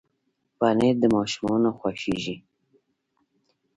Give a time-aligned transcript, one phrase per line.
[0.57, 2.35] پنېر د ماشومانو خوښېږي.